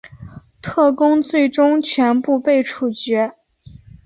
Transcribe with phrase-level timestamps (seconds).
[0.63, 3.35] 特工最终全部被处决。